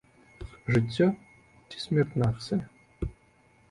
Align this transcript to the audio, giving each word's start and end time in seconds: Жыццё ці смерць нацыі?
Жыццё 0.77 1.07
ці 1.69 1.77
смерць 1.87 2.19
нацыі? 2.27 2.61